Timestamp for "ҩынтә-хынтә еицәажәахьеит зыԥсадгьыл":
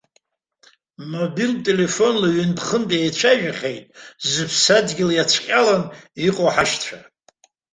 2.35-5.11